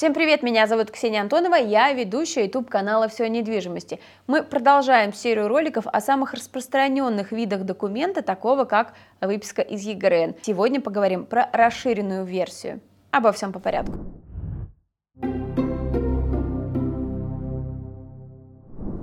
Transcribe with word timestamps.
Всем 0.00 0.14
привет, 0.14 0.42
меня 0.42 0.66
зовут 0.66 0.90
Ксения 0.90 1.20
Антонова, 1.20 1.56
я 1.56 1.92
ведущая 1.92 2.44
YouTube 2.44 2.70
канала 2.70 3.06
«Все 3.08 3.24
о 3.24 3.28
недвижимости». 3.28 4.00
Мы 4.26 4.42
продолжаем 4.42 5.12
серию 5.12 5.46
роликов 5.46 5.86
о 5.86 6.00
самых 6.00 6.32
распространенных 6.32 7.32
видах 7.32 7.64
документа, 7.64 8.22
такого 8.22 8.64
как 8.64 8.94
выписка 9.20 9.60
из 9.60 9.82
ЕГРН. 9.82 10.36
Сегодня 10.40 10.80
поговорим 10.80 11.26
про 11.26 11.50
расширенную 11.52 12.24
версию. 12.24 12.80
Обо 13.10 13.30
всем 13.32 13.52
по 13.52 13.58
порядку. 13.58 13.98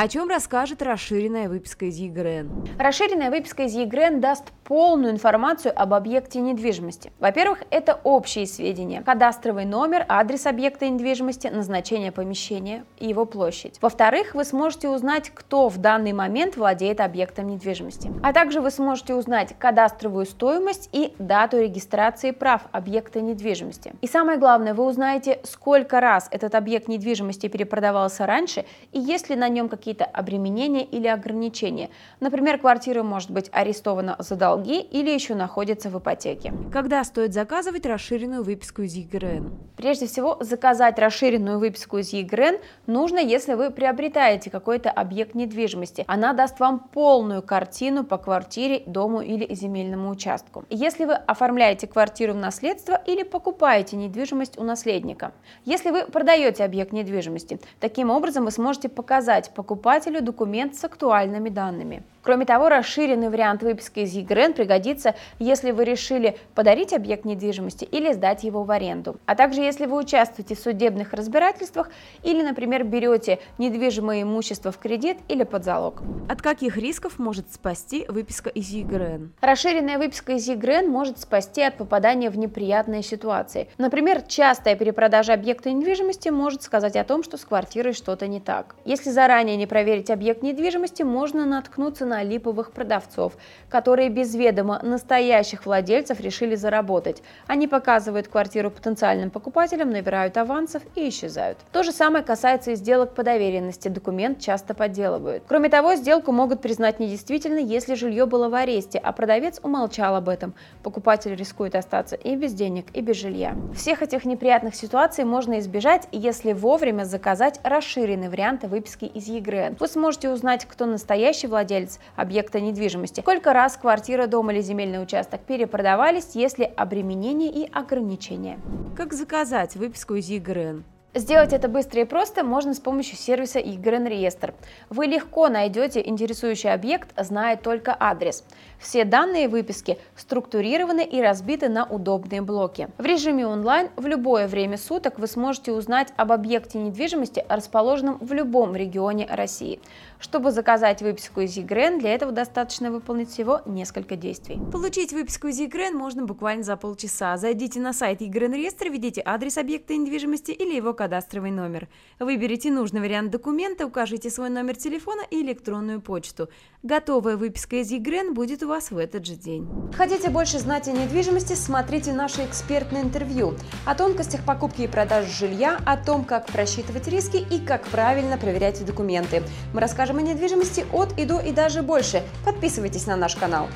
О 0.00 0.08
чем 0.08 0.30
расскажет 0.30 0.80
расширенная 0.80 1.50
выписка 1.50 1.84
из 1.84 1.98
ЕГРН? 1.98 2.78
Расширенная 2.78 3.28
выписка 3.28 3.64
из 3.64 3.74
ЕГРН 3.74 4.18
даст 4.20 4.50
полную 4.64 5.12
информацию 5.12 5.74
об 5.76 5.92
объекте 5.92 6.40
недвижимости. 6.40 7.12
Во-первых, 7.18 7.64
это 7.70 8.00
общие 8.02 8.46
сведения. 8.46 9.02
Кадастровый 9.02 9.66
номер, 9.66 10.06
адрес 10.08 10.46
объекта 10.46 10.88
недвижимости, 10.88 11.48
назначение 11.48 12.12
помещения 12.12 12.84
и 12.98 13.08
его 13.08 13.26
площадь. 13.26 13.76
Во-вторых, 13.82 14.34
вы 14.34 14.44
сможете 14.44 14.88
узнать, 14.88 15.30
кто 15.34 15.68
в 15.68 15.76
данный 15.76 16.14
момент 16.14 16.56
владеет 16.56 17.00
объектом 17.00 17.48
недвижимости. 17.48 18.10
А 18.22 18.32
также 18.32 18.62
вы 18.62 18.70
сможете 18.70 19.14
узнать 19.14 19.54
кадастровую 19.58 20.24
стоимость 20.24 20.88
и 20.92 21.12
дату 21.18 21.60
регистрации 21.60 22.30
прав 22.30 22.62
объекта 22.72 23.20
недвижимости. 23.20 23.92
И 24.00 24.06
самое 24.06 24.38
главное, 24.38 24.72
вы 24.72 24.86
узнаете, 24.86 25.40
сколько 25.42 26.00
раз 26.00 26.26
этот 26.30 26.54
объект 26.54 26.88
недвижимости 26.88 27.48
перепродавался 27.48 28.24
раньше 28.24 28.64
и 28.92 28.98
есть 28.98 29.28
ли 29.28 29.36
на 29.36 29.50
нем 29.50 29.68
какие 29.68 29.89
какие-то 29.90 30.04
обременения 30.04 30.84
или 30.84 31.08
ограничения. 31.08 31.90
Например, 32.20 32.58
квартира 32.58 33.02
может 33.02 33.30
быть 33.30 33.50
арестована 33.52 34.14
за 34.20 34.36
долги 34.36 34.80
или 34.80 35.10
еще 35.10 35.34
находится 35.34 35.90
в 35.90 35.98
ипотеке. 35.98 36.52
Когда 36.72 37.02
стоит 37.02 37.34
заказывать 37.34 37.86
расширенную 37.86 38.44
выписку 38.44 38.82
из 38.82 38.94
ЕГРН? 38.94 39.52
Прежде 39.76 40.06
всего, 40.06 40.36
заказать 40.40 40.98
расширенную 40.98 41.58
выписку 41.58 41.98
из 41.98 42.12
ЕГРН 42.12 42.58
нужно, 42.86 43.18
если 43.18 43.54
вы 43.54 43.70
приобретаете 43.70 44.48
какой-то 44.50 44.90
объект 44.90 45.34
недвижимости. 45.34 46.04
Она 46.06 46.34
даст 46.34 46.60
вам 46.60 46.78
полную 46.78 47.42
картину 47.42 48.04
по 48.04 48.16
квартире, 48.16 48.84
дому 48.86 49.22
или 49.22 49.52
земельному 49.52 50.10
участку. 50.10 50.64
Если 50.70 51.04
вы 51.04 51.14
оформляете 51.14 51.88
квартиру 51.88 52.34
в 52.34 52.36
наследство 52.36 52.94
или 53.06 53.24
покупаете 53.24 53.96
недвижимость 53.96 54.56
у 54.56 54.62
наследника. 54.62 55.32
Если 55.64 55.90
вы 55.90 56.04
продаете 56.04 56.64
объект 56.64 56.92
недвижимости, 56.92 57.58
таким 57.80 58.10
образом 58.10 58.44
вы 58.44 58.52
сможете 58.52 58.88
показать 58.88 59.50
покупателю 59.54 59.79
покупателю 59.80 60.20
документ 60.20 60.74
с 60.74 60.84
актуальными 60.84 61.48
данными. 61.48 62.02
Кроме 62.22 62.44
того, 62.44 62.68
расширенный 62.68 63.30
вариант 63.30 63.62
выписки 63.62 64.00
из 64.00 64.12
ЕГРН 64.12 64.52
пригодится, 64.52 65.14
если 65.38 65.70
вы 65.70 65.84
решили 65.84 66.36
подарить 66.54 66.92
объект 66.92 67.24
недвижимости 67.24 67.84
или 67.84 68.12
сдать 68.12 68.44
его 68.44 68.62
в 68.62 68.70
аренду. 68.70 69.16
А 69.26 69.34
также 69.34 69.62
если 69.62 69.86
вы 69.86 69.98
участвуете 69.98 70.54
в 70.54 70.58
судебных 70.58 71.14
разбирательствах 71.14 71.90
или, 72.22 72.42
например, 72.42 72.84
берете 72.84 73.38
недвижимое 73.58 74.22
имущество 74.22 74.70
в 74.70 74.78
кредит 74.78 75.16
или 75.28 75.44
под 75.44 75.64
залог. 75.64 76.02
От 76.28 76.42
каких 76.42 76.76
рисков 76.76 77.18
может 77.18 77.52
спасти 77.52 78.04
выписка 78.08 78.50
из 78.50 78.68
ЕГРН? 78.68 79.32
Расширенная 79.40 79.98
выписка 79.98 80.32
из 80.32 80.46
ЕГРН 80.46 80.88
может 80.88 81.18
спасти 81.18 81.62
от 81.62 81.76
попадания 81.76 82.28
в 82.28 82.36
неприятные 82.36 83.02
ситуации. 83.02 83.68
Например, 83.78 84.20
частая 84.22 84.76
перепродажа 84.76 85.32
объекта 85.32 85.70
недвижимости 85.70 86.28
может 86.28 86.62
сказать 86.62 86.96
о 86.96 87.04
том, 87.04 87.22
что 87.22 87.38
с 87.38 87.44
квартирой 87.44 87.94
что-то 87.94 88.26
не 88.26 88.40
так. 88.40 88.76
Если 88.84 89.10
заранее 89.10 89.56
не 89.56 89.66
проверить 89.66 90.10
объект 90.10 90.42
недвижимости, 90.42 91.02
можно 91.02 91.46
наткнуться 91.46 92.09
на 92.10 92.24
липовых 92.24 92.72
продавцов, 92.72 93.34
которые 93.68 94.08
без 94.08 94.34
ведома 94.34 94.80
настоящих 94.82 95.64
владельцев 95.64 96.20
решили 96.20 96.56
заработать. 96.56 97.22
Они 97.46 97.68
показывают 97.68 98.26
квартиру 98.26 98.70
потенциальным 98.70 99.30
покупателям, 99.30 99.90
набирают 99.90 100.36
авансов 100.36 100.82
и 100.96 101.08
исчезают. 101.08 101.58
То 101.72 101.82
же 101.82 101.92
самое 101.92 102.24
касается 102.24 102.72
и 102.72 102.74
сделок 102.74 103.14
по 103.14 103.22
доверенности. 103.22 103.88
Документ 103.88 104.40
часто 104.40 104.74
подделывают. 104.74 105.44
Кроме 105.46 105.68
того, 105.68 105.94
сделку 105.94 106.32
могут 106.32 106.60
признать 106.60 106.98
недействительной, 106.98 107.64
если 107.64 107.94
жилье 107.94 108.26
было 108.26 108.48
в 108.48 108.54
аресте, 108.54 108.98
а 108.98 109.12
продавец 109.12 109.60
умолчал 109.62 110.16
об 110.16 110.28
этом. 110.28 110.54
Покупатель 110.82 111.36
рискует 111.36 111.76
остаться 111.76 112.16
и 112.16 112.34
без 112.34 112.52
денег, 112.54 112.86
и 112.92 113.00
без 113.00 113.16
жилья. 113.16 113.54
Всех 113.74 114.02
этих 114.02 114.24
неприятных 114.24 114.74
ситуаций 114.74 115.24
можно 115.24 115.60
избежать, 115.60 116.08
если 116.10 116.52
вовремя 116.52 117.04
заказать 117.04 117.60
расширенный 117.62 118.28
вариант 118.28 118.64
выписки 118.64 119.04
из 119.04 119.28
ЕГРН. 119.28 119.76
Вы 119.78 119.86
сможете 119.86 120.30
узнать, 120.30 120.64
кто 120.64 120.86
настоящий 120.86 121.46
владелец, 121.46 121.99
объекта 122.16 122.60
недвижимости. 122.60 123.20
Сколько 123.20 123.52
раз 123.52 123.76
квартира, 123.76 124.26
дом 124.26 124.50
или 124.50 124.60
земельный 124.60 125.02
участок 125.02 125.40
перепродавались, 125.42 126.30
если 126.34 126.64
обременение 126.64 127.50
и 127.50 127.70
ограничения. 127.72 128.58
Как 128.96 129.12
заказать 129.12 129.76
выписку 129.76 130.14
из 130.14 130.28
ЕГРН? 130.28 130.84
Сделать 131.12 131.52
это 131.52 131.66
быстро 131.66 132.02
и 132.02 132.04
просто 132.04 132.44
можно 132.44 132.72
с 132.72 132.78
помощью 132.78 133.16
сервиса 133.16 133.58
EGRN 133.58 134.08
Реестр. 134.08 134.54
Вы 134.90 135.06
легко 135.06 135.48
найдете 135.48 136.00
интересующий 136.06 136.72
объект, 136.72 137.10
зная 137.20 137.56
только 137.56 137.96
адрес. 137.98 138.44
Все 138.78 139.04
данные 139.04 139.48
выписки 139.48 139.98
структурированы 140.14 141.04
и 141.04 141.20
разбиты 141.20 141.68
на 141.68 141.84
удобные 141.84 142.42
блоки. 142.42 142.90
В 142.96 143.04
режиме 143.04 143.44
онлайн 143.44 143.88
в 143.96 144.06
любое 144.06 144.46
время 144.46 144.78
суток 144.78 145.18
вы 145.18 145.26
сможете 145.26 145.72
узнать 145.72 146.12
об 146.16 146.30
объекте 146.30 146.78
недвижимости, 146.78 147.44
расположенном 147.48 148.18
в 148.20 148.32
любом 148.32 148.76
регионе 148.76 149.26
России. 149.28 149.80
Чтобы 150.20 150.52
заказать 150.52 151.02
выписку 151.02 151.40
из 151.40 151.58
EGRN, 151.58 151.98
для 151.98 152.14
этого 152.14 152.30
достаточно 152.30 152.92
выполнить 152.92 153.30
всего 153.30 153.62
несколько 153.66 154.14
действий. 154.14 154.60
Получить 154.70 155.12
выписку 155.12 155.48
из 155.48 155.60
EGRN 155.60 155.92
можно 155.92 156.24
буквально 156.24 156.62
за 156.62 156.76
полчаса. 156.76 157.36
Зайдите 157.36 157.80
на 157.80 157.92
сайт 157.92 158.22
EGRN 158.22 158.54
Реестр, 158.54 158.90
введите 158.90 159.22
адрес 159.24 159.58
объекта 159.58 159.96
недвижимости 159.96 160.52
или 160.52 160.76
его 160.76 160.94
кадастровый 161.00 161.50
номер. 161.50 161.88
Выберите 162.18 162.70
нужный 162.70 163.00
вариант 163.00 163.30
документа, 163.30 163.86
укажите 163.86 164.28
свой 164.28 164.50
номер 164.50 164.76
телефона 164.76 165.22
и 165.30 165.40
электронную 165.40 166.02
почту. 166.02 166.50
Готовая 166.82 167.38
выписка 167.38 167.76
из 167.76 167.90
ЕГРН 167.90 168.34
будет 168.34 168.62
у 168.62 168.68
вас 168.68 168.90
в 168.90 168.98
этот 168.98 169.24
же 169.24 169.34
день. 169.34 169.66
Хотите 169.96 170.28
больше 170.28 170.58
знать 170.58 170.88
о 170.88 170.92
недвижимости, 170.92 171.54
смотрите 171.54 172.12
наше 172.12 172.44
экспертное 172.44 173.00
интервью 173.00 173.54
о 173.86 173.94
тонкостях 173.94 174.44
покупки 174.44 174.82
и 174.82 174.88
продажи 174.88 175.32
жилья, 175.32 175.80
о 175.86 175.96
том, 175.96 176.26
как 176.26 176.48
просчитывать 176.48 177.08
риски 177.08 177.38
и 177.38 177.64
как 177.64 177.86
правильно 177.86 178.36
проверять 178.36 178.84
документы. 178.84 179.42
Мы 179.72 179.80
расскажем 179.80 180.18
о 180.18 180.20
недвижимости 180.20 180.84
от 180.92 181.18
и 181.18 181.24
до 181.24 181.40
и 181.40 181.50
даже 181.52 181.80
больше. 181.80 182.22
Подписывайтесь 182.44 183.06
на 183.06 183.16
наш 183.16 183.36
канал. 183.36 183.68